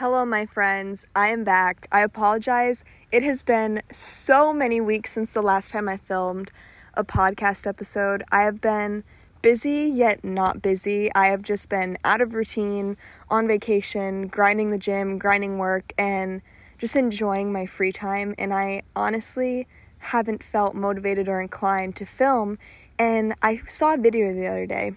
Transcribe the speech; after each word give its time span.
Hello, 0.00 0.24
my 0.24 0.46
friends. 0.46 1.06
I 1.14 1.28
am 1.28 1.44
back. 1.44 1.86
I 1.92 2.00
apologize. 2.00 2.86
It 3.12 3.22
has 3.22 3.42
been 3.42 3.82
so 3.92 4.50
many 4.50 4.80
weeks 4.80 5.10
since 5.10 5.34
the 5.34 5.42
last 5.42 5.72
time 5.72 5.90
I 5.90 5.98
filmed 5.98 6.50
a 6.94 7.04
podcast 7.04 7.66
episode. 7.66 8.22
I 8.32 8.44
have 8.44 8.62
been 8.62 9.04
busy 9.42 9.92
yet 9.92 10.24
not 10.24 10.62
busy. 10.62 11.14
I 11.14 11.26
have 11.26 11.42
just 11.42 11.68
been 11.68 11.98
out 12.02 12.22
of 12.22 12.32
routine, 12.32 12.96
on 13.28 13.46
vacation, 13.46 14.28
grinding 14.28 14.70
the 14.70 14.78
gym, 14.78 15.18
grinding 15.18 15.58
work, 15.58 15.92
and 15.98 16.40
just 16.78 16.96
enjoying 16.96 17.52
my 17.52 17.66
free 17.66 17.92
time. 17.92 18.34
And 18.38 18.54
I 18.54 18.80
honestly 18.96 19.68
haven't 19.98 20.42
felt 20.42 20.74
motivated 20.74 21.28
or 21.28 21.42
inclined 21.42 21.94
to 21.96 22.06
film. 22.06 22.56
And 22.98 23.34
I 23.42 23.60
saw 23.66 23.92
a 23.92 23.98
video 23.98 24.32
the 24.32 24.46
other 24.46 24.64
day 24.64 24.92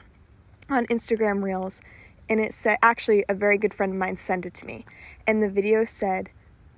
on 0.69 0.85
Instagram 0.85 1.43
Reels 1.43 1.81
and 2.29 2.39
it 2.39 2.53
said 2.53 2.77
actually 2.81 3.23
a 3.27 3.33
very 3.33 3.57
good 3.57 3.73
friend 3.73 3.93
of 3.93 3.99
mine 3.99 4.15
sent 4.15 4.45
it 4.45 4.53
to 4.55 4.65
me. 4.65 4.85
And 5.27 5.41
the 5.41 5.49
video 5.49 5.83
said 5.83 6.29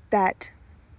that 0.10 0.52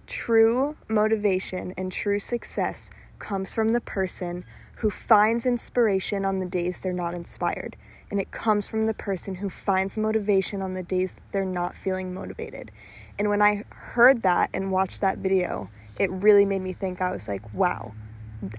true 0.05 0.77
motivation 0.87 1.73
and 1.77 1.91
true 1.91 2.19
success 2.19 2.91
comes 3.19 3.53
from 3.53 3.69
the 3.69 3.81
person 3.81 4.45
who 4.77 4.89
finds 4.89 5.45
inspiration 5.45 6.23
on 6.23 6.39
the 6.39 6.45
days 6.45 6.79
they're 6.79 6.93
not 6.93 7.13
inspired. 7.13 7.75
And 8.09 8.21
it 8.21 8.31
comes 8.31 8.69
from 8.69 8.85
the 8.85 8.93
person 8.93 9.35
who 9.35 9.49
finds 9.49 9.97
motivation 9.97 10.61
on 10.61 10.75
the 10.75 10.83
days 10.83 11.13
that 11.13 11.23
they're 11.31 11.45
not 11.45 11.75
feeling 11.75 12.13
motivated. 12.13 12.71
And 13.19 13.29
when 13.29 13.41
i 13.41 13.63
heard 13.75 14.21
that 14.21 14.49
and 14.53 14.71
watched 14.71 15.01
that 15.01 15.17
video 15.17 15.69
it 15.99 16.11
really 16.11 16.45
made 16.45 16.61
me 16.61 16.73
think 16.73 17.01
i 17.01 17.11
was 17.11 17.27
like 17.27 17.41
wow 17.53 17.93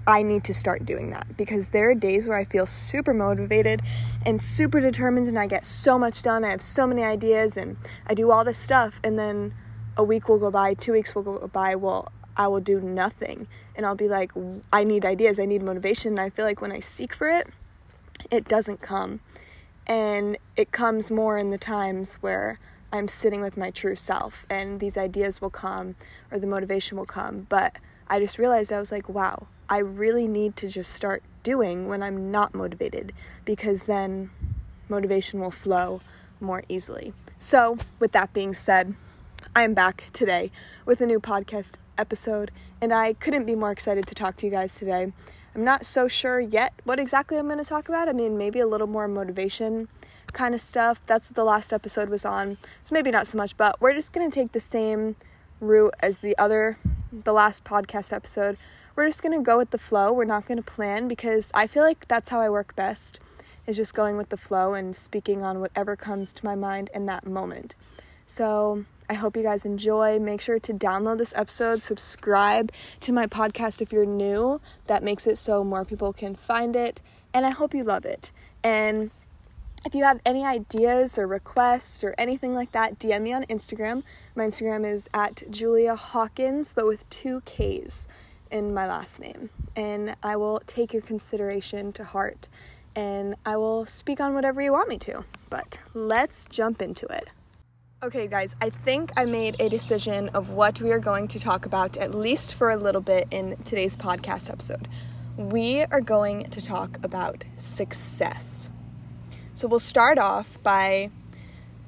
I 0.05 0.23
need 0.23 0.43
to 0.45 0.53
start 0.53 0.85
doing 0.85 1.09
that 1.11 1.37
because 1.37 1.69
there 1.69 1.89
are 1.89 1.95
days 1.95 2.27
where 2.27 2.37
I 2.37 2.43
feel 2.43 2.65
super 2.65 3.13
motivated 3.13 3.81
and 4.25 4.43
super 4.43 4.81
determined 4.81 5.27
and 5.27 5.39
I 5.39 5.47
get 5.47 5.65
so 5.65 5.97
much 5.97 6.21
done. 6.21 6.43
I 6.43 6.49
have 6.49 6.61
so 6.61 6.85
many 6.85 7.03
ideas 7.03 7.55
and 7.55 7.77
I 8.05 8.13
do 8.13 8.29
all 8.29 8.43
this 8.43 8.57
stuff 8.57 8.99
and 9.03 9.17
then 9.17 9.53
a 9.95 10.03
week 10.03 10.27
will 10.27 10.37
go 10.37 10.51
by, 10.51 10.73
2 10.73 10.91
weeks 10.91 11.15
will 11.15 11.23
go 11.23 11.47
by, 11.47 11.75
well 11.75 12.11
I 12.35 12.47
will 12.47 12.59
do 12.59 12.81
nothing 12.81 13.47
and 13.75 13.85
I'll 13.85 13.95
be 13.95 14.09
like 14.09 14.33
I 14.73 14.83
need 14.83 15.05
ideas, 15.05 15.39
I 15.39 15.45
need 15.45 15.63
motivation 15.63 16.13
and 16.13 16.19
I 16.19 16.29
feel 16.29 16.45
like 16.45 16.61
when 16.61 16.73
I 16.73 16.79
seek 16.81 17.13
for 17.13 17.29
it 17.29 17.47
it 18.29 18.49
doesn't 18.49 18.81
come. 18.81 19.21
And 19.87 20.37
it 20.57 20.71
comes 20.71 21.09
more 21.09 21.37
in 21.37 21.51
the 21.51 21.57
times 21.57 22.15
where 22.15 22.59
I'm 22.91 23.07
sitting 23.07 23.39
with 23.39 23.55
my 23.55 23.71
true 23.71 23.95
self 23.95 24.45
and 24.49 24.81
these 24.81 24.97
ideas 24.97 25.39
will 25.39 25.49
come 25.49 25.95
or 26.31 26.39
the 26.39 26.47
motivation 26.47 26.97
will 26.97 27.05
come, 27.05 27.47
but 27.47 27.77
I 28.09 28.19
just 28.19 28.37
realized 28.37 28.73
I 28.73 28.79
was 28.79 28.91
like, 28.91 29.07
wow, 29.07 29.47
I 29.69 29.77
really 29.77 30.27
need 30.27 30.55
to 30.57 30.67
just 30.67 30.91
start 30.93 31.21
doing 31.43 31.87
when 31.87 32.01
I'm 32.01 32.31
not 32.31 32.55
motivated 32.55 33.13
because 33.45 33.83
then 33.83 34.31
motivation 34.89 35.39
will 35.39 35.51
flow 35.51 36.01
more 36.41 36.63
easily. 36.67 37.13
So, 37.37 37.77
with 37.99 38.11
that 38.13 38.33
being 38.33 38.55
said, 38.55 38.95
I 39.55 39.63
am 39.63 39.75
back 39.75 40.05
today 40.11 40.51
with 40.87 41.01
a 41.01 41.05
new 41.05 41.19
podcast 41.19 41.75
episode, 41.99 42.49
and 42.81 42.91
I 42.91 43.13
couldn't 43.13 43.45
be 43.45 43.53
more 43.53 43.71
excited 43.71 44.07
to 44.07 44.15
talk 44.15 44.37
to 44.37 44.47
you 44.47 44.51
guys 44.51 44.73
today. 44.73 45.13
I'm 45.53 45.63
not 45.63 45.85
so 45.85 46.07
sure 46.07 46.39
yet 46.39 46.73
what 46.83 46.99
exactly 46.99 47.37
I'm 47.37 47.45
going 47.45 47.59
to 47.59 47.63
talk 47.63 47.89
about. 47.89 48.09
I 48.09 48.13
mean, 48.13 48.39
maybe 48.39 48.59
a 48.59 48.67
little 48.67 48.87
more 48.87 49.07
motivation 49.07 49.87
kind 50.33 50.55
of 50.55 50.61
stuff. 50.61 51.01
That's 51.05 51.29
what 51.29 51.35
the 51.35 51.43
last 51.43 51.73
episode 51.73 52.09
was 52.09 52.25
on. 52.25 52.57
So 52.83 52.93
maybe 52.93 53.11
not 53.11 53.27
so 53.27 53.37
much, 53.37 53.55
but 53.55 53.79
we're 53.79 53.93
just 53.93 54.13
going 54.13 54.29
to 54.29 54.33
take 54.33 54.51
the 54.51 54.59
same 54.59 55.15
route 55.59 55.93
as 55.99 56.19
the 56.19 56.35
other 56.39 56.77
the 57.11 57.33
last 57.33 57.63
podcast 57.63 58.13
episode 58.13 58.57
we're 58.99 59.07
just 59.07 59.23
going 59.23 59.31
to 59.31 59.41
go 59.41 59.57
with 59.57 59.69
the 59.69 59.77
flow. 59.77 60.11
We're 60.11 60.25
not 60.25 60.45
going 60.45 60.57
to 60.57 60.61
plan 60.61 61.07
because 61.07 61.51
I 61.53 61.67
feel 61.67 61.83
like 61.83 62.05
that's 62.09 62.27
how 62.27 62.41
I 62.41 62.49
work 62.49 62.75
best 62.75 63.21
is 63.65 63.77
just 63.77 63.93
going 63.93 64.17
with 64.17 64.27
the 64.27 64.35
flow 64.35 64.73
and 64.73 64.93
speaking 64.93 65.41
on 65.41 65.61
whatever 65.61 65.95
comes 65.95 66.33
to 66.33 66.43
my 66.43 66.53
mind 66.53 66.89
in 66.93 67.05
that 67.05 67.25
moment. 67.25 67.75
So, 68.25 68.83
I 69.09 69.13
hope 69.13 69.37
you 69.37 69.43
guys 69.43 69.63
enjoy. 69.63 70.19
Make 70.19 70.41
sure 70.41 70.59
to 70.59 70.73
download 70.73 71.17
this 71.17 71.31
episode, 71.33 71.81
subscribe 71.81 72.73
to 72.99 73.13
my 73.13 73.25
podcast 73.25 73.81
if 73.81 73.93
you're 73.93 74.05
new. 74.05 74.59
That 74.87 75.01
makes 75.01 75.25
it 75.27 75.37
so 75.37 75.63
more 75.63 75.85
people 75.85 76.11
can 76.11 76.35
find 76.35 76.75
it, 76.75 76.99
and 77.33 77.45
I 77.45 77.51
hope 77.51 77.73
you 77.73 77.85
love 77.85 78.03
it. 78.03 78.33
And 78.65 79.11
if 79.85 79.95
you 79.95 80.03
have 80.03 80.19
any 80.25 80.43
ideas 80.43 81.17
or 81.17 81.25
requests 81.25 82.03
or 82.03 82.13
anything 82.17 82.53
like 82.53 82.73
that, 82.73 82.99
DM 82.99 83.21
me 83.21 83.31
on 83.31 83.45
Instagram. 83.45 84.03
My 84.35 84.47
Instagram 84.47 84.85
is 84.85 85.09
at 85.13 85.43
Julia 85.49 85.95
Hawkins, 85.95 86.73
but 86.73 86.85
with 86.85 87.09
two 87.09 87.39
K's 87.45 88.09
in 88.51 88.73
my 88.73 88.87
last 88.87 89.19
name. 89.19 89.49
And 89.75 90.15
I 90.23 90.35
will 90.35 90.61
take 90.65 90.93
your 90.93 91.01
consideration 91.01 91.91
to 91.93 92.03
heart 92.03 92.49
and 92.95 93.35
I 93.45 93.55
will 93.57 93.85
speak 93.85 94.19
on 94.19 94.33
whatever 94.33 94.61
you 94.61 94.71
want 94.71 94.89
me 94.89 94.97
to. 94.99 95.23
But 95.49 95.79
let's 95.93 96.45
jump 96.45 96.81
into 96.81 97.05
it. 97.07 97.29
Okay, 98.01 98.27
guys, 98.27 98.55
I 98.61 98.69
think 98.69 99.11
I 99.17 99.25
made 99.25 99.57
a 99.59 99.67
decision 99.67 100.29
of 100.29 100.51
what 100.51 100.81
we 100.81 100.91
are 100.91 100.99
going 100.99 101.27
to 101.29 101.39
talk 101.39 101.65
about, 101.65 101.97
at 101.97 102.15
least 102.15 102.53
for 102.53 102.71
a 102.71 102.77
little 102.77 103.01
bit, 103.01 103.27
in 103.29 103.57
today's 103.63 103.97
podcast 103.97 104.49
episode. 104.49 104.87
We 105.37 105.83
are 105.83 105.99
going 105.99 106.45
to 106.49 106.61
talk 106.61 106.97
about 107.03 107.43
success. 107.57 108.69
So 109.53 109.67
we'll 109.67 109.79
start 109.79 110.17
off 110.17 110.61
by 110.63 111.11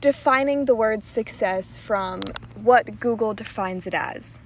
defining 0.01 0.65
the 0.65 0.75
word 0.75 1.03
success 1.03 1.77
from 1.77 2.21
what 2.55 2.99
Google 2.99 3.33
defines 3.33 3.87
it 3.87 3.93
as. 3.93 4.41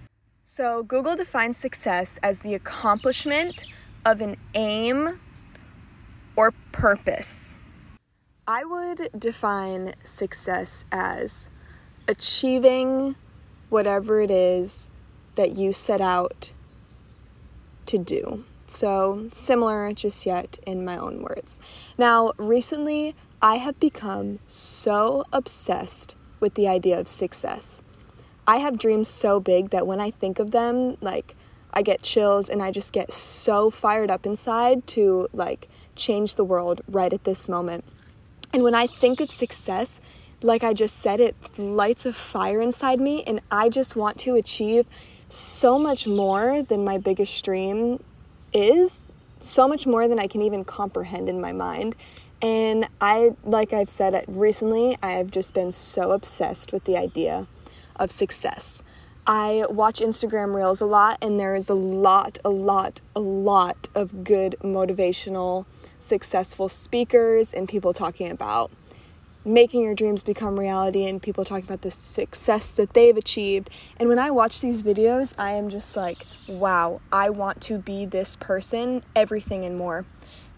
So, 0.58 0.84
Google 0.84 1.18
defines 1.18 1.58
success 1.58 2.18
as 2.24 2.40
the 2.40 2.54
accomplishment 2.54 3.66
of 4.06 4.22
an 4.22 4.38
aim 4.54 5.20
or 6.38 6.54
purpose. 6.72 7.58
I 8.48 8.64
would 8.64 9.10
define 9.20 9.96
success 10.06 10.86
as 10.94 11.50
achieving 12.08 13.18
whatever 13.68 14.22
it 14.22 14.32
is 14.32 14.90
that 15.36 15.58
you 15.58 15.74
set 15.74 16.00
out 16.00 16.54
to 17.88 17.98
do. 17.98 18.46
So, 18.66 19.28
similar, 19.34 19.92
just 19.92 20.26
yet 20.26 20.58
in 20.66 20.86
my 20.86 20.98
own 20.98 21.22
words. 21.22 21.60
Now, 21.98 22.32
recently, 22.38 23.14
I 23.42 23.56
have 23.56 23.78
become 23.78 24.40
so 24.48 25.26
obsessed 25.34 26.16
with 26.40 26.54
the 26.54 26.70
idea 26.70 26.98
of 26.98 27.10
success. 27.10 27.84
I 28.48 28.58
have 28.58 28.78
dreams 28.78 29.08
so 29.08 29.40
big 29.40 29.72
that 29.72 29.88
when 29.88 30.00
I 30.00 30.12
think 30.12 30.40
of 30.40 30.52
them, 30.52 30.98
like 31.02 31.36
I 31.74 31.82
get 31.82 32.02
chills 32.02 32.50
and 32.50 32.62
I 32.62 32.72
just 32.72 32.94
get 32.94 33.12
so 33.12 33.70
fired 33.72 34.12
up 34.12 34.26
inside 34.26 34.86
to 34.88 35.28
like 35.34 35.68
change 35.96 36.36
the 36.36 36.44
world 36.44 36.82
right 36.88 37.12
at 37.12 37.24
this 37.24 37.50
moment. 37.50 37.84
And 38.54 38.64
when 38.64 38.76
I 38.76 38.88
think 38.88 39.20
of 39.20 39.32
success, 39.32 40.00
like 40.42 40.64
I 40.64 40.74
just 40.74 41.00
said, 41.00 41.20
it 41.20 41.36
lights 41.58 42.06
a 42.06 42.14
fire 42.14 42.62
inside 42.62 43.02
me, 43.02 43.24
and 43.24 43.42
I 43.52 43.68
just 43.70 43.96
want 43.96 44.20
to 44.20 44.36
achieve 44.36 44.86
so 45.28 45.80
much 45.80 46.06
more 46.08 46.62
than 46.62 46.86
my 46.86 46.98
biggest 46.98 47.44
dream 47.44 48.02
is, 48.54 49.12
so 49.40 49.68
much 49.68 49.88
more 49.88 50.08
than 50.08 50.20
I 50.20 50.28
can 50.28 50.42
even 50.42 50.64
comprehend 50.64 51.30
in 51.30 51.42
my 51.42 51.52
mind. 51.52 51.96
And 52.42 52.88
I, 53.02 53.32
like 53.44 53.74
I've 53.74 53.90
said 53.90 54.14
uh, 54.14 54.22
recently, 54.28 54.98
I 55.02 55.12
have 55.12 55.32
just 55.32 55.54
been 55.54 55.72
so 55.72 56.12
obsessed 56.12 56.72
with 56.72 56.84
the 56.84 56.96
idea 56.96 57.48
of 57.98 58.12
success. 58.12 58.84
I 59.28 59.66
watch 59.70 60.02
Instagram 60.02 60.54
Reels 60.54 60.82
a 60.82 60.86
lot, 60.86 61.18
and 61.22 61.40
there 61.40 61.56
is 61.56 61.68
a 61.68 61.74
lot, 61.74 62.38
a 62.46 62.50
lot, 62.50 63.02
a 63.16 63.20
lot 63.20 63.90
of 63.96 64.24
good 64.24 64.56
motivational, 64.62 65.66
successful 66.00 66.70
speakers 66.70 67.52
and 67.52 67.68
people 67.68 67.92
talking 67.92 68.30
about 68.30 68.72
making 69.44 69.82
your 69.82 69.94
dreams 69.94 70.24
become 70.24 70.60
reality 70.60 71.06
and 71.08 71.22
people 71.22 71.46
talking 71.46 71.66
about 71.66 71.82
the 71.82 71.92
success 71.92 72.72
that 72.72 72.94
they've 72.94 73.16
achieved. 73.16 73.70
And 73.98 74.10
when 74.10 74.20
I 74.20 74.32
watch 74.32 74.60
these 74.60 74.84
videos, 74.84 75.34
I 75.38 75.52
am 75.52 75.70
just 75.70 75.96
like, 75.96 76.26
wow, 76.48 77.02
I 77.12 77.30
want 77.30 77.62
to 77.64 77.78
be 77.78 78.06
this 78.06 78.36
person, 78.36 79.04
everything 79.16 79.64
and 79.64 79.78
more. 79.78 80.06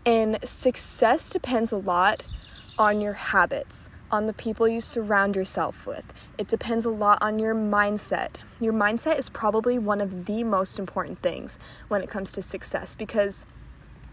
And 0.05 0.39
success 0.47 1.29
depends 1.29 1.71
a 1.73 1.77
lot 1.77 2.23
on 2.77 3.01
your 3.01 3.13
habits 3.13 3.89
on 4.11 4.25
the 4.25 4.33
people 4.33 4.67
you 4.67 4.81
surround 4.81 5.35
yourself 5.35 5.85
with. 5.85 6.13
It 6.37 6.47
depends 6.47 6.85
a 6.85 6.89
lot 6.89 7.17
on 7.21 7.39
your 7.39 7.53
mindset. 7.53 8.35
Your 8.59 8.73
mindset 8.73 9.19
is 9.19 9.29
probably 9.29 9.77
one 9.77 10.01
of 10.01 10.25
the 10.25 10.43
most 10.43 10.79
important 10.79 11.21
things 11.21 11.59
when 11.87 12.01
it 12.01 12.09
comes 12.09 12.31
to 12.33 12.41
success 12.41 12.95
because 12.95 13.45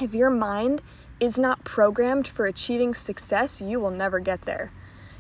if 0.01 0.13
your 0.13 0.31
mind 0.31 0.83
is 1.21 1.39
not 1.39 1.65
programmed 1.65 2.27
for 2.27 2.47
achieving 2.47 2.95
success, 2.95 3.61
you 3.61 3.79
will 3.79 3.91
never 3.91 4.19
get 4.19 4.43
there. 4.43 4.73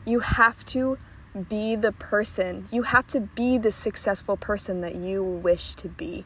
You 0.04 0.20
have 0.20 0.64
to 0.66 0.98
be 1.48 1.74
the 1.76 1.92
person, 1.92 2.68
you 2.70 2.82
have 2.82 3.06
to 3.08 3.20
be 3.20 3.58
the 3.58 3.72
successful 3.72 4.36
person 4.36 4.82
that 4.82 4.94
you 4.94 5.22
wish 5.22 5.74
to 5.76 5.88
be. 5.88 6.24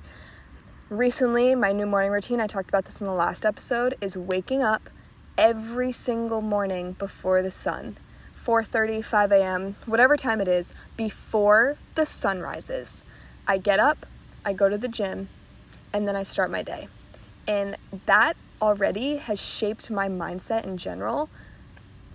Recently, 0.91 1.55
my 1.55 1.73
new 1.73 1.87
morning 1.87 2.11
routine, 2.11 2.41
I 2.41 2.47
talked 2.47 2.69
about 2.69 2.85
this 2.85 3.01
in 3.01 3.07
the 3.07 3.13
last 3.13 3.47
episode, 3.47 3.95
is 4.01 4.17
waking 4.17 4.63
up 4.63 4.91
every 5.39 5.93
single 5.93 6.41
morning 6.41 6.93
before 6.93 7.43
the 7.43 7.51
sun 7.51 7.97
4:30, 8.49 9.05
5 9.05 9.33
a.m., 9.33 9.77
whatever 9.85 10.17
time 10.17 10.41
it 10.41 10.49
is, 10.49 10.73
before 10.97 11.77
the 11.97 12.07
sun 12.07 12.41
rises. 12.41 13.05
I 13.47 13.59
get 13.59 13.79
up, 13.79 14.07
I 14.43 14.55
go 14.55 14.71
to 14.71 14.79
the 14.79 14.89
gym, 14.89 15.29
and 15.93 16.09
then 16.09 16.17
I 16.17 16.23
start 16.23 16.51
my 16.51 16.63
day. 16.63 16.89
And 17.47 17.77
that 18.07 18.39
already 18.63 19.19
has 19.19 19.39
shaped 19.39 19.91
my 19.91 20.09
mindset 20.09 20.65
in 20.65 20.79
general 20.79 21.29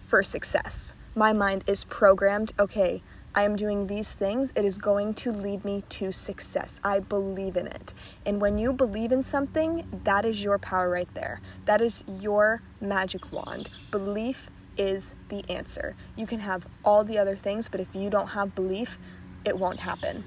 for 0.07 0.23
success. 0.23 0.95
My 1.13 1.33
mind 1.33 1.65
is 1.67 1.83
programmed, 1.83 2.51
okay, 2.57 3.03
I 3.35 3.43
am 3.43 3.55
doing 3.55 3.85
these 3.85 4.13
things, 4.13 4.53
it 4.55 4.65
is 4.65 4.79
going 4.79 5.13
to 5.15 5.31
lead 5.31 5.63
me 5.63 5.83
to 5.89 6.11
success. 6.11 6.81
I 6.83 6.99
believe 6.99 7.57
in 7.57 7.67
it. 7.67 7.93
And 8.25 8.41
when 8.41 8.57
you 8.57 8.73
believe 8.73 9.11
in 9.11 9.21
something, 9.21 9.87
that 10.03 10.25
is 10.25 10.43
your 10.43 10.57
power 10.57 10.89
right 10.89 11.13
there. 11.13 11.41
That 11.65 11.79
is 11.79 12.03
your 12.07 12.63
magic 12.81 13.31
wand. 13.31 13.69
Belief 13.91 14.49
is 14.77 15.15
the 15.29 15.43
answer. 15.49 15.95
You 16.15 16.25
can 16.25 16.39
have 16.39 16.67
all 16.83 17.03
the 17.03 17.17
other 17.17 17.35
things, 17.35 17.69
but 17.69 17.79
if 17.79 17.87
you 17.93 18.09
don't 18.09 18.29
have 18.29 18.55
belief, 18.55 18.97
it 19.45 19.57
won't 19.57 19.79
happen. 19.79 20.23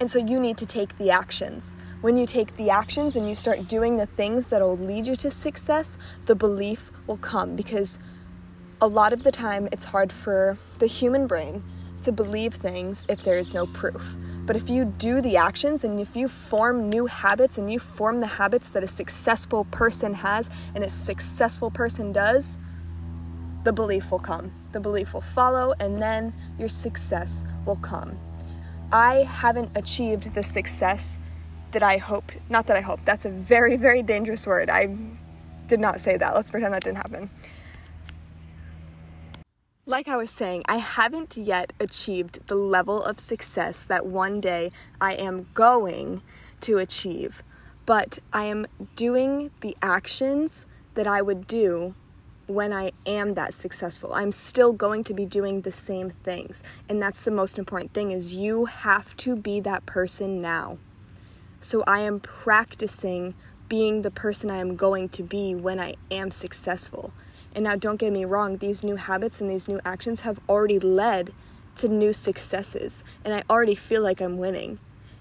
And 0.00 0.10
so 0.10 0.18
you 0.18 0.38
need 0.38 0.56
to 0.58 0.66
take 0.66 0.96
the 0.98 1.10
actions. 1.10 1.76
When 2.00 2.16
you 2.16 2.26
take 2.26 2.56
the 2.56 2.70
actions 2.70 3.16
and 3.16 3.28
you 3.28 3.34
start 3.34 3.66
doing 3.66 3.96
the 3.96 4.06
things 4.06 4.46
that 4.48 4.62
will 4.62 4.76
lead 4.76 5.06
you 5.06 5.16
to 5.16 5.30
success, 5.30 5.98
the 6.26 6.36
belief 6.36 6.92
will 7.06 7.16
come 7.16 7.56
because 7.56 7.98
a 8.80 8.86
lot 8.86 9.12
of 9.12 9.24
the 9.24 9.32
time 9.32 9.68
it's 9.72 9.86
hard 9.86 10.12
for 10.12 10.56
the 10.78 10.86
human 10.86 11.26
brain 11.26 11.64
to 12.02 12.12
believe 12.12 12.54
things 12.54 13.06
if 13.08 13.24
there 13.24 13.38
is 13.38 13.52
no 13.52 13.66
proof. 13.66 14.16
But 14.46 14.54
if 14.54 14.70
you 14.70 14.84
do 14.84 15.20
the 15.20 15.36
actions 15.36 15.82
and 15.82 15.98
if 15.98 16.14
you 16.14 16.28
form 16.28 16.88
new 16.88 17.06
habits 17.06 17.58
and 17.58 17.72
you 17.72 17.80
form 17.80 18.20
the 18.20 18.26
habits 18.26 18.68
that 18.70 18.84
a 18.84 18.88
successful 18.88 19.64
person 19.64 20.14
has 20.14 20.48
and 20.76 20.84
a 20.84 20.88
successful 20.88 21.72
person 21.72 22.12
does, 22.12 22.56
the 23.68 23.72
belief 23.74 24.10
will 24.10 24.18
come. 24.18 24.50
The 24.72 24.80
belief 24.80 25.12
will 25.12 25.20
follow, 25.20 25.74
and 25.78 25.98
then 25.98 26.32
your 26.58 26.70
success 26.70 27.44
will 27.66 27.76
come. 27.76 28.18
I 28.92 29.24
haven't 29.24 29.76
achieved 29.76 30.32
the 30.32 30.42
success 30.42 31.18
that 31.72 31.82
I 31.82 31.98
hope. 31.98 32.32
Not 32.48 32.66
that 32.68 32.78
I 32.78 32.80
hope, 32.80 33.00
that's 33.04 33.26
a 33.26 33.28
very, 33.28 33.76
very 33.76 34.02
dangerous 34.02 34.46
word. 34.46 34.70
I 34.70 34.96
did 35.66 35.80
not 35.80 36.00
say 36.00 36.16
that. 36.16 36.34
Let's 36.34 36.50
pretend 36.50 36.72
that 36.72 36.82
didn't 36.82 36.96
happen. 36.96 37.28
Like 39.84 40.08
I 40.08 40.16
was 40.16 40.30
saying, 40.30 40.62
I 40.66 40.78
haven't 40.78 41.36
yet 41.36 41.74
achieved 41.78 42.46
the 42.46 42.54
level 42.54 43.02
of 43.02 43.20
success 43.20 43.84
that 43.84 44.06
one 44.06 44.40
day 44.40 44.72
I 44.98 45.12
am 45.12 45.46
going 45.52 46.22
to 46.62 46.78
achieve, 46.78 47.42
but 47.84 48.18
I 48.32 48.44
am 48.44 48.66
doing 48.96 49.50
the 49.60 49.76
actions 49.82 50.66
that 50.94 51.06
I 51.06 51.20
would 51.20 51.46
do 51.46 51.94
when 52.48 52.72
I 52.72 52.90
am 53.06 53.34
that 53.34 53.54
successful. 53.54 54.12
I'm 54.14 54.32
still 54.32 54.72
going 54.72 55.04
to 55.04 55.14
be 55.14 55.26
doing 55.26 55.60
the 55.60 55.70
same 55.70 56.10
things. 56.10 56.62
And 56.88 57.00
that's 57.00 57.22
the 57.22 57.30
most 57.30 57.58
important 57.58 57.92
thing 57.92 58.10
is 58.10 58.34
you 58.34 58.64
have 58.64 59.16
to 59.18 59.36
be 59.36 59.60
that 59.60 59.86
person 59.86 60.42
now. 60.42 60.78
So 61.60 61.84
I 61.86 62.00
am 62.00 62.20
practicing 62.20 63.34
being 63.68 64.02
the 64.02 64.10
person 64.10 64.50
I 64.50 64.58
am 64.58 64.76
going 64.76 65.10
to 65.10 65.22
be 65.22 65.54
when 65.54 65.78
I 65.78 65.94
am 66.10 66.30
successful. 66.30 67.12
And 67.54 67.64
now, 67.64 67.76
don't 67.76 67.96
get 67.96 68.12
me 68.12 68.24
wrong, 68.24 68.58
these 68.58 68.84
new 68.84 68.96
habits 68.96 69.40
and 69.40 69.50
these 69.50 69.68
new 69.68 69.80
actions 69.84 70.20
have 70.20 70.38
already 70.48 70.78
led 70.78 71.32
to 71.76 71.88
new 71.88 72.12
successes. 72.12 73.04
And 73.24 73.34
I 73.34 73.42
already 73.50 73.74
feel 73.74 74.02
like 74.02 74.20
I'm 74.20 74.38
winning. 74.38 74.78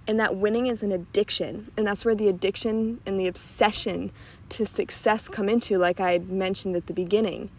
And 0.08 0.20
that 0.20 0.38
winning 0.38 0.68
is 0.68 0.84
an 0.84 0.92
addiction. 0.92 1.72
And 1.78 1.86
that's 1.86 2.06
where 2.06 2.16
the 2.16 2.30
addiction 2.30 3.02
and 3.06 3.20
the 3.20 3.28
obsession 3.28 4.12
to 4.50 4.66
success 4.66 5.28
come 5.28 5.50
into, 5.50 5.78
like 5.78 6.00
I 6.00 6.20
mentioned 6.20 6.76
at 6.76 6.88
the 6.88 6.94
beginning. 6.94 7.50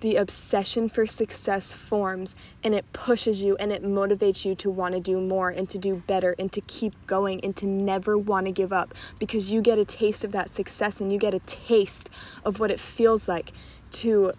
The 0.00 0.16
obsession 0.16 0.88
for 0.88 1.06
success 1.06 1.74
forms 1.74 2.34
and 2.64 2.74
it 2.74 2.92
pushes 2.92 3.42
you 3.42 3.56
and 3.56 3.72
it 3.72 3.84
motivates 3.84 4.44
you 4.44 4.56
to 4.56 4.68
want 4.70 4.94
to 4.94 5.00
do 5.00 5.20
more 5.20 5.48
and 5.48 5.68
to 5.68 5.78
do 5.78 6.02
better 6.06 6.34
and 6.40 6.52
to 6.52 6.60
keep 6.62 6.94
going 7.06 7.40
and 7.44 7.54
to 7.56 7.66
never 7.66 8.18
want 8.18 8.46
to 8.46 8.52
give 8.52 8.72
up 8.72 8.94
because 9.20 9.52
you 9.52 9.60
get 9.60 9.78
a 9.78 9.84
taste 9.84 10.24
of 10.24 10.32
that 10.32 10.48
success 10.48 11.00
and 11.00 11.12
you 11.12 11.18
get 11.20 11.34
a 11.34 11.38
taste 11.40 12.10
of 12.44 12.58
what 12.58 12.72
it 12.72 12.80
feels 12.80 13.28
like 13.28 13.52
to 13.92 14.32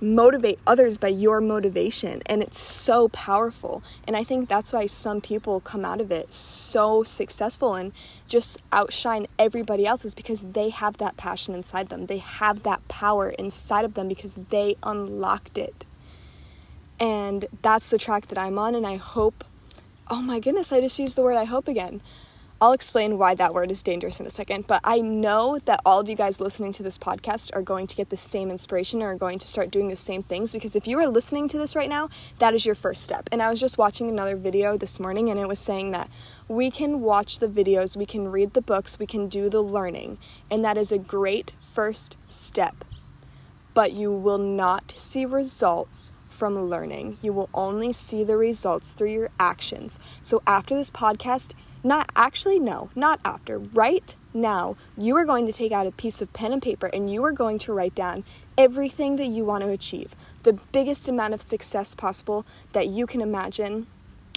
motivate 0.00 0.58
others 0.66 0.96
by 0.96 1.08
your 1.08 1.40
motivation 1.40 2.22
and 2.26 2.42
it's 2.42 2.60
so 2.60 3.08
powerful. 3.08 3.82
And 4.06 4.16
i 4.16 4.24
think 4.24 4.48
that's 4.48 4.72
why 4.72 4.86
some 4.86 5.20
people 5.20 5.60
come 5.60 5.84
out 5.84 6.00
of 6.00 6.10
it 6.10 6.32
so 6.32 7.02
successful 7.02 7.74
and 7.74 7.92
just 8.28 8.58
outshine 8.72 9.26
everybody 9.38 9.86
else 9.86 10.04
is 10.04 10.14
because 10.14 10.40
they 10.52 10.70
have 10.70 10.98
that 10.98 11.16
passion 11.16 11.54
inside 11.54 11.88
them. 11.88 12.06
They 12.06 12.18
have 12.18 12.62
that 12.64 12.86
power 12.88 13.30
inside 13.30 13.84
of 13.84 13.94
them 13.94 14.08
because 14.08 14.36
they 14.50 14.76
unlocked 14.82 15.58
it. 15.58 15.84
And 16.98 17.46
that's 17.62 17.90
the 17.90 17.98
track 17.98 18.28
that 18.28 18.38
i'm 18.38 18.58
on 18.58 18.74
and 18.74 18.86
i 18.86 18.96
hope 18.96 19.44
oh 20.08 20.22
my 20.22 20.38
goodness 20.40 20.72
i 20.72 20.80
just 20.80 20.98
used 20.98 21.16
the 21.16 21.22
word 21.22 21.36
i 21.36 21.44
hope 21.44 21.68
again 21.68 22.00
I'll 22.58 22.72
explain 22.72 23.18
why 23.18 23.34
that 23.34 23.52
word 23.52 23.70
is 23.70 23.82
dangerous 23.82 24.18
in 24.18 24.24
a 24.24 24.30
second, 24.30 24.66
but 24.66 24.80
I 24.82 25.02
know 25.02 25.58
that 25.66 25.82
all 25.84 26.00
of 26.00 26.08
you 26.08 26.16
guys 26.16 26.40
listening 26.40 26.72
to 26.72 26.82
this 26.82 26.96
podcast 26.96 27.50
are 27.54 27.60
going 27.60 27.86
to 27.86 27.94
get 27.94 28.08
the 28.08 28.16
same 28.16 28.50
inspiration 28.50 29.02
or 29.02 29.08
are 29.12 29.14
going 29.14 29.38
to 29.40 29.46
start 29.46 29.70
doing 29.70 29.88
the 29.88 29.96
same 29.96 30.22
things 30.22 30.52
because 30.52 30.74
if 30.74 30.88
you 30.88 30.98
are 30.98 31.06
listening 31.06 31.48
to 31.48 31.58
this 31.58 31.76
right 31.76 31.90
now, 31.90 32.08
that 32.38 32.54
is 32.54 32.64
your 32.64 32.74
first 32.74 33.04
step. 33.04 33.28
And 33.30 33.42
I 33.42 33.50
was 33.50 33.60
just 33.60 33.76
watching 33.76 34.08
another 34.08 34.36
video 34.36 34.78
this 34.78 34.98
morning 34.98 35.28
and 35.28 35.38
it 35.38 35.46
was 35.46 35.58
saying 35.58 35.90
that 35.90 36.08
we 36.48 36.70
can 36.70 37.02
watch 37.02 37.40
the 37.40 37.48
videos, 37.48 37.94
we 37.94 38.06
can 38.06 38.28
read 38.28 38.54
the 38.54 38.62
books, 38.62 38.98
we 38.98 39.06
can 39.06 39.28
do 39.28 39.50
the 39.50 39.62
learning, 39.62 40.16
and 40.50 40.64
that 40.64 40.78
is 40.78 40.90
a 40.90 40.98
great 40.98 41.52
first 41.74 42.16
step. 42.26 42.86
But 43.74 43.92
you 43.92 44.10
will 44.10 44.38
not 44.38 44.94
see 44.96 45.26
results 45.26 46.10
from 46.30 46.58
learning. 46.58 47.18
You 47.20 47.34
will 47.34 47.50
only 47.52 47.92
see 47.92 48.24
the 48.24 48.38
results 48.38 48.92
through 48.92 49.10
your 49.10 49.30
actions. 49.38 49.98
So 50.22 50.42
after 50.46 50.74
this 50.74 50.90
podcast, 50.90 51.52
not 51.82 52.10
actually, 52.16 52.58
no, 52.58 52.90
not 52.94 53.20
after. 53.24 53.58
Right 53.58 54.14
now, 54.34 54.76
you 54.96 55.16
are 55.16 55.24
going 55.24 55.46
to 55.46 55.52
take 55.52 55.72
out 55.72 55.86
a 55.86 55.92
piece 55.92 56.20
of 56.20 56.32
pen 56.32 56.52
and 56.52 56.62
paper 56.62 56.86
and 56.86 57.12
you 57.12 57.24
are 57.24 57.32
going 57.32 57.58
to 57.60 57.72
write 57.72 57.94
down 57.94 58.24
everything 58.58 59.16
that 59.16 59.26
you 59.26 59.44
want 59.44 59.64
to 59.64 59.70
achieve, 59.70 60.14
the 60.42 60.54
biggest 60.72 61.08
amount 61.08 61.34
of 61.34 61.42
success 61.42 61.94
possible 61.94 62.46
that 62.72 62.88
you 62.88 63.06
can 63.06 63.20
imagine. 63.20 63.86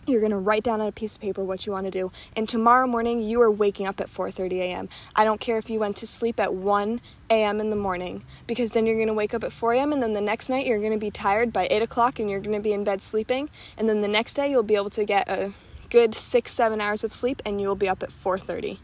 You're 0.08 0.22
going 0.22 0.32
to 0.32 0.38
write 0.38 0.64
down 0.64 0.82
on 0.82 0.88
a 0.88 0.92
piece 0.92 1.16
of 1.16 1.22
paper 1.22 1.44
what 1.44 1.66
you 1.66 1.72
want 1.72 1.86
to 1.86 1.92
do. 1.92 2.12
And 2.36 2.50
tomorrow 2.50 2.88
morning, 2.88 3.22
you 3.22 3.42
are 3.42 3.52
waking 3.52 3.86
up 3.86 4.02
at 4.02 4.12
4:30 4.12 4.54
a.m. 4.60 4.90
I 5.16 5.24
don't 5.24 5.40
care 5.40 5.58
if 5.58 5.70
you 5.70 5.78
went 5.78 5.98
to 5.98 6.08
sleep 6.08 6.40
at 6.40 6.54
1 6.54 7.00
a.m. 7.30 7.60
in 7.60 7.70
the 7.70 7.76
morning, 7.76 8.24
because 8.48 8.72
then 8.72 8.88
you're 8.88 8.96
going 8.96 9.08
to 9.08 9.14
wake 9.14 9.36
up 9.36 9.44
at 9.44 9.54
4 9.54 9.74
a.m. 9.74 9.94
and 9.94 10.02
then 10.02 10.14
the 10.14 10.22
next 10.22 10.50
night 10.50 10.66
you're 10.66 10.80
going 10.80 10.94
to 10.94 10.98
be 10.98 11.12
tired 11.12 11.54
by 11.54 11.68
8 11.70 11.84
o'clock 11.84 12.18
and 12.18 12.28
you're 12.28 12.40
going 12.40 12.54
to 12.54 12.60
be 12.60 12.74
in 12.74 12.84
bed 12.84 13.04
sleeping. 13.04 13.50
And 13.78 13.88
then 13.88 14.02
the 14.02 14.08
next 14.08 14.34
day 14.34 14.50
you'll 14.50 14.64
be 14.64 14.76
able 14.76 14.90
to 14.92 15.06
get 15.06 15.30
a 15.30 15.54
good 15.90 16.14
six, 16.16 16.52
seven 16.52 16.82
hours 16.82 17.04
of 17.04 17.14
sleep, 17.14 17.42
and 17.46 17.60
you 17.60 17.68
will 17.68 17.76
be 17.76 17.90
up 17.90 18.04
at 18.04 18.12
4:30. 18.12 18.80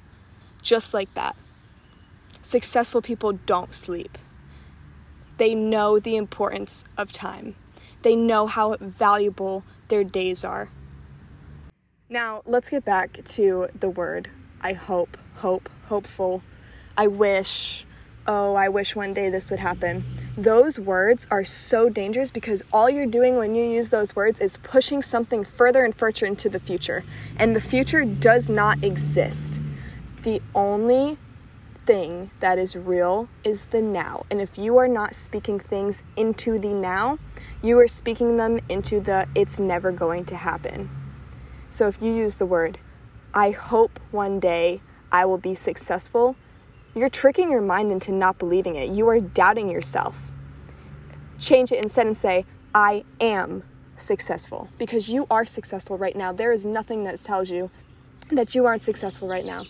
Just 0.61 0.93
like 0.93 1.13
that. 1.13 1.35
Successful 2.41 3.01
people 3.01 3.33
don't 3.33 3.73
sleep. 3.73 4.17
They 5.37 5.53
know 5.53 5.99
the 5.99 6.15
importance 6.15 6.85
of 6.97 7.11
time. 7.11 7.55
They 8.01 8.15
know 8.15 8.47
how 8.47 8.77
valuable 8.79 9.63
their 9.87 10.03
days 10.03 10.43
are. 10.43 10.69
Now, 12.09 12.43
let's 12.45 12.69
get 12.69 12.85
back 12.85 13.23
to 13.25 13.67
the 13.79 13.89
word 13.89 14.29
I 14.61 14.73
hope, 14.73 15.17
hope, 15.35 15.69
hopeful, 15.87 16.41
I 16.97 17.07
wish, 17.07 17.85
oh, 18.27 18.55
I 18.55 18.69
wish 18.69 18.95
one 18.95 19.13
day 19.13 19.29
this 19.29 19.49
would 19.51 19.59
happen. 19.59 20.03
Those 20.37 20.79
words 20.79 21.27
are 21.31 21.45
so 21.45 21.89
dangerous 21.89 22.31
because 22.31 22.61
all 22.73 22.89
you're 22.89 23.05
doing 23.05 23.37
when 23.37 23.55
you 23.55 23.63
use 23.63 23.89
those 23.89 24.15
words 24.15 24.39
is 24.39 24.57
pushing 24.57 25.01
something 25.01 25.43
further 25.43 25.85
and 25.85 25.95
further 25.95 26.25
into 26.25 26.49
the 26.49 26.59
future. 26.59 27.03
And 27.37 27.55
the 27.55 27.61
future 27.61 28.03
does 28.03 28.49
not 28.49 28.83
exist. 28.83 29.59
The 30.23 30.41
only 30.53 31.17
thing 31.85 32.31
that 32.39 32.57
is 32.57 32.75
real 32.75 33.29
is 33.43 33.65
the 33.67 33.81
now. 33.81 34.25
And 34.31 34.41
if 34.41 34.57
you 34.57 34.77
are 34.77 34.87
not 34.87 35.13
speaking 35.13 35.59
things 35.59 36.03
into 36.15 36.59
the 36.59 36.73
now, 36.73 37.19
you 37.61 37.77
are 37.79 37.87
speaking 37.87 38.37
them 38.37 38.59
into 38.69 38.99
the 38.99 39.27
it's 39.35 39.59
never 39.59 39.91
going 39.91 40.25
to 40.25 40.35
happen. 40.35 40.89
So 41.69 41.87
if 41.87 42.01
you 42.01 42.13
use 42.13 42.37
the 42.37 42.45
word, 42.45 42.79
I 43.33 43.51
hope 43.51 43.99
one 44.11 44.39
day 44.39 44.81
I 45.11 45.25
will 45.25 45.37
be 45.37 45.53
successful, 45.53 46.35
you're 46.95 47.09
tricking 47.09 47.51
your 47.51 47.61
mind 47.61 47.91
into 47.91 48.11
not 48.11 48.39
believing 48.39 48.75
it. 48.75 48.89
You 48.89 49.07
are 49.09 49.19
doubting 49.19 49.69
yourself. 49.69 50.31
Change 51.37 51.71
it 51.71 51.83
instead 51.83 52.07
and 52.07 52.15
say, 52.15 52.45
I 52.73 53.03
am 53.19 53.63
successful 53.95 54.69
because 54.77 55.09
you 55.09 55.27
are 55.29 55.45
successful 55.45 55.97
right 55.97 56.15
now. 56.15 56.31
There 56.31 56.51
is 56.51 56.65
nothing 56.65 57.03
that 57.03 57.19
tells 57.19 57.49
you 57.49 57.69
that 58.31 58.55
you 58.55 58.65
aren't 58.65 58.81
successful 58.81 59.27
right 59.27 59.45
now. 59.45 59.65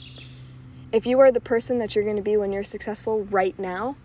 If 0.92 1.06
you 1.06 1.20
are 1.20 1.32
the 1.32 1.42
person 1.42 1.80
that 1.80 1.96
you're 1.96 2.04
going 2.04 2.16
to 2.16 2.22
be 2.22 2.38
when 2.38 2.54
you're 2.54 2.64
successful 2.64 3.24
right 3.26 3.58
now, 3.60 3.98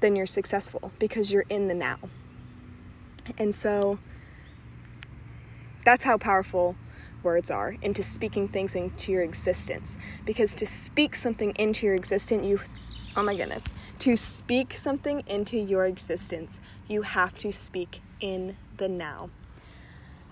then 0.00 0.16
you're 0.16 0.26
successful 0.26 0.92
because 0.98 1.30
you're 1.30 1.44
in 1.48 1.68
the 1.68 1.74
now. 1.74 1.98
And 3.38 3.54
so 3.54 3.98
that's 5.84 6.04
how 6.04 6.16
powerful 6.18 6.74
words 7.26 7.50
are 7.50 7.76
into 7.82 8.02
speaking 8.02 8.48
things 8.48 8.74
into 8.74 9.12
your 9.12 9.22
existence. 9.22 9.98
Because 10.24 10.54
to 10.54 10.64
speak 10.64 11.14
something 11.14 11.52
into 11.58 11.86
your 11.86 11.96
existence, 11.96 12.46
you, 12.46 12.60
oh 13.16 13.22
my 13.22 13.36
goodness, 13.36 13.74
to 13.98 14.16
speak 14.16 14.72
something 14.72 15.22
into 15.26 15.58
your 15.58 15.84
existence, 15.84 16.60
you 16.88 17.02
have 17.02 17.36
to 17.38 17.52
speak 17.52 18.00
in 18.20 18.56
the 18.78 18.88
now. 18.88 19.28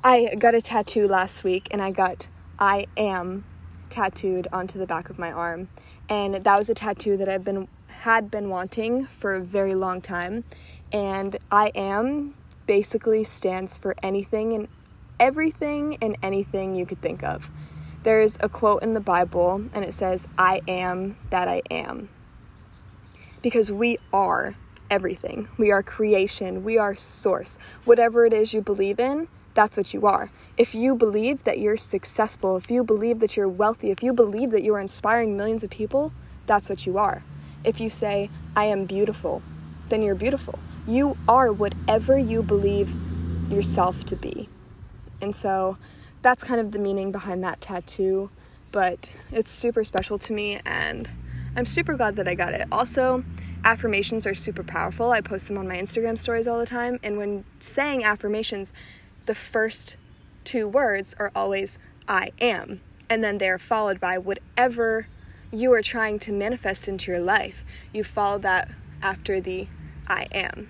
I 0.02 0.34
got 0.38 0.54
a 0.54 0.60
tattoo 0.60 1.08
last 1.08 1.44
week 1.44 1.68
and 1.70 1.82
I 1.82 1.90
got 1.90 2.28
I 2.58 2.86
am 2.96 3.44
tattooed 3.88 4.46
onto 4.52 4.78
the 4.78 4.86
back 4.86 5.10
of 5.10 5.18
my 5.18 5.32
arm. 5.32 5.68
And 6.08 6.34
that 6.36 6.58
was 6.58 6.68
a 6.68 6.74
tattoo 6.74 7.16
that 7.16 7.28
I've 7.28 7.44
been 7.44 7.68
had 7.88 8.30
been 8.30 8.48
wanting 8.48 9.06
for 9.06 9.34
a 9.34 9.40
very 9.40 9.74
long 9.74 10.00
time. 10.00 10.44
And 10.92 11.36
I 11.50 11.72
am 11.74 12.34
basically 12.66 13.24
stands 13.24 13.78
for 13.78 13.94
anything 14.02 14.52
and 14.52 14.68
everything 15.21 15.99
and 16.02 16.16
anything 16.23 16.75
you 16.75 16.87
could 16.87 17.00
think 17.00 17.23
of. 17.23 17.50
There's 18.02 18.37
a 18.40 18.49
quote 18.49 18.83
in 18.83 18.94
the 18.94 19.00
Bible, 19.00 19.64
and 19.73 19.85
it 19.85 19.94
says, 19.94 20.28
I 20.37 20.61
am 20.68 21.16
that 21.30 21.49
I 21.49 21.62
am. 21.71 22.09
Because 23.40 23.73
we 23.73 23.99
are 24.12 24.54
everything. 24.90 25.49
We 25.56 25.71
are 25.71 25.83
creation, 25.83 26.64
we 26.64 26.78
are 26.78 26.94
source. 26.94 27.59
Whatever 27.85 28.26
it 28.26 28.33
is 28.33 28.52
you 28.52 28.61
believe 28.61 29.00
in, 29.00 29.28
that's 29.54 29.76
what 29.76 29.94
you 29.94 30.06
are. 30.06 30.30
If 30.56 30.75
you 30.75 30.94
believe 30.94 31.44
that 31.44 31.59
you're 31.59 31.76
successful, 31.76 32.56
if 32.56 32.71
you 32.71 32.85
believe 32.85 33.21
that 33.21 33.37
you're 33.37 33.49
wealthy, 33.49 33.90
if 33.90 34.02
you 34.02 34.12
believe 34.12 34.50
that 34.50 34.62
you 34.62 34.75
are 34.75 34.80
inspiring 34.80 35.37
millions 35.37 35.64
of 35.64 35.71
people, 35.71 36.12
that's 36.47 36.68
what 36.68 36.87
you 36.87 36.99
are. 36.99 37.25
If 37.64 37.80
you 37.80 37.88
say, 37.88 38.30
I 38.56 38.64
am 38.64 38.85
beautiful, 38.85 39.42
then 39.88 40.02
you're 40.02 40.14
beautiful. 40.14 40.59
You 40.87 41.16
are 41.28 41.52
whatever 41.52 42.18
you 42.18 42.42
believe 42.42 42.92
yourself 43.50 44.04
to 44.06 44.16
be. 44.16 44.49
And 45.25 45.35
so 45.35 45.78
that's 46.23 46.45
kind 46.45 46.61
of 46.61 46.71
the 46.71 46.78
meaning 46.78 47.11
behind 47.11 47.43
that 47.43 47.61
tattoo, 47.61 48.31
but 48.73 49.11
it's 49.33 49.50
super 49.50 49.83
special 49.83 50.19
to 50.19 50.33
me 50.33 50.61
and 50.64 51.09
I'm 51.57 51.66
super 51.66 51.95
glad 51.95 52.16
that 52.16 52.28
I 52.28 52.35
got 52.35 52.52
it. 52.52 52.66
Also, 52.71 53.25
affirmations 53.64 54.26
are 54.26 54.35
super 54.35 54.62
powerful. 54.62 55.12
I 55.12 55.21
post 55.21 55.49
them 55.49 55.57
on 55.57 55.66
my 55.66 55.76
Instagram 55.76 56.19
stories 56.19 56.47
all 56.47 56.59
the 56.59 56.66
time, 56.66 56.99
and 57.02 57.16
when 57.16 57.45
saying 57.61 58.04
affirmations, 58.04 58.73
the 59.26 59.35
first 59.35 59.97
two 60.45 60.66
words 60.69 61.14
are 61.19 61.31
always 61.35 61.78
I 62.09 62.33
am, 62.40 62.81
and 63.09 63.23
then 63.23 63.38
they're 63.38 63.59
followed 63.59 64.00
by 64.00 64.19
whatever 64.19 65.07
you 65.52 65.73
are 65.73 65.83
trying 65.83 66.19
to 66.21 66.33
manifest 66.33 66.88
into 66.88 67.12
your 67.12 67.21
life. 67.21 67.64
You 67.93 68.02
follow 68.02 68.38
that 68.38 68.69
after 69.00 69.40
the 69.40 69.69
I 70.09 70.26
am. 70.33 70.69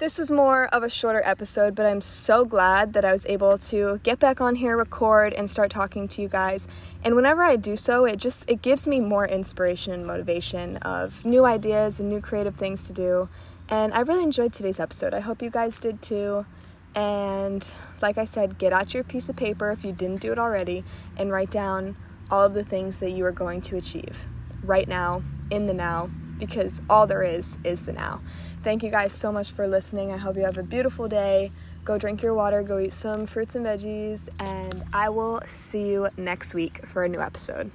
This 0.00 0.16
was 0.16 0.30
more 0.30 0.64
of 0.68 0.82
a 0.82 0.88
shorter 0.88 1.20
episode, 1.26 1.74
but 1.74 1.84
I'm 1.84 2.00
so 2.00 2.46
glad 2.46 2.94
that 2.94 3.04
I 3.04 3.12
was 3.12 3.26
able 3.26 3.58
to 3.58 4.00
get 4.02 4.18
back 4.18 4.40
on 4.40 4.54
here, 4.54 4.74
record, 4.74 5.34
and 5.34 5.50
start 5.50 5.70
talking 5.70 6.08
to 6.08 6.22
you 6.22 6.28
guys. 6.28 6.66
And 7.04 7.14
whenever 7.14 7.42
I 7.42 7.56
do 7.56 7.76
so, 7.76 8.06
it 8.06 8.16
just 8.16 8.48
it 8.48 8.62
gives 8.62 8.88
me 8.88 9.00
more 9.00 9.28
inspiration 9.28 9.92
and 9.92 10.06
motivation 10.06 10.78
of 10.78 11.22
new 11.22 11.44
ideas 11.44 12.00
and 12.00 12.08
new 12.08 12.22
creative 12.22 12.54
things 12.54 12.86
to 12.86 12.94
do. 12.94 13.28
And 13.68 13.92
I 13.92 14.00
really 14.00 14.22
enjoyed 14.22 14.54
today's 14.54 14.80
episode. 14.80 15.12
I 15.12 15.20
hope 15.20 15.42
you 15.42 15.50
guys 15.50 15.78
did 15.78 16.00
too. 16.00 16.46
And 16.94 17.68
like 18.00 18.16
I 18.16 18.24
said, 18.24 18.56
get 18.56 18.72
out 18.72 18.94
your 18.94 19.04
piece 19.04 19.28
of 19.28 19.36
paper 19.36 19.70
if 19.70 19.84
you 19.84 19.92
didn't 19.92 20.22
do 20.22 20.32
it 20.32 20.38
already 20.38 20.82
and 21.18 21.30
write 21.30 21.50
down 21.50 21.94
all 22.30 22.46
of 22.46 22.54
the 22.54 22.64
things 22.64 23.00
that 23.00 23.10
you 23.10 23.26
are 23.26 23.32
going 23.32 23.60
to 23.60 23.76
achieve 23.76 24.24
right 24.64 24.88
now, 24.88 25.22
in 25.50 25.66
the 25.66 25.74
now, 25.74 26.08
because 26.40 26.82
all 26.90 27.06
there 27.06 27.22
is 27.22 27.58
is 27.62 27.84
the 27.84 27.92
now. 27.92 28.20
Thank 28.64 28.82
you 28.82 28.90
guys 28.90 29.12
so 29.12 29.30
much 29.30 29.52
for 29.52 29.68
listening. 29.68 30.10
I 30.10 30.16
hope 30.16 30.36
you 30.36 30.42
have 30.42 30.58
a 30.58 30.62
beautiful 30.62 31.06
day. 31.06 31.52
Go 31.84 31.96
drink 31.96 32.22
your 32.22 32.34
water, 32.34 32.62
go 32.62 32.78
eat 32.78 32.92
some 32.92 33.26
fruits 33.26 33.54
and 33.54 33.64
veggies, 33.64 34.28
and 34.40 34.84
I 34.92 35.08
will 35.08 35.40
see 35.46 35.90
you 35.90 36.08
next 36.16 36.54
week 36.54 36.84
for 36.86 37.04
a 37.04 37.08
new 37.08 37.20
episode. 37.20 37.70